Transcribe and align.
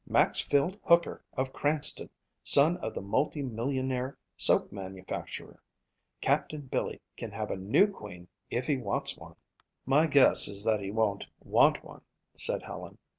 "Maxfield 0.09 0.79
Hooker 0.83 1.23
of 1.33 1.53
Cranston, 1.53 2.09
son 2.43 2.77
of 2.77 2.95
the 2.95 3.03
multi 3.03 3.43
millionaire 3.43 4.17
soap 4.35 4.71
manufacturer. 4.71 5.61
Captain 6.21 6.61
Billy 6.61 6.99
can 7.17 7.29
have 7.29 7.51
a 7.51 7.55
new 7.55 7.85
Queen 7.85 8.27
if 8.49 8.65
he 8.65 8.77
wants 8.77 9.15
one." 9.15 9.35
"My 9.85 10.07
guess 10.07 10.47
is 10.47 10.63
that 10.63 10.79
he 10.79 10.89
won't 10.89 11.27
want 11.39 11.83
one," 11.83 12.01
said 12.33 12.63
Helen. 12.63 12.97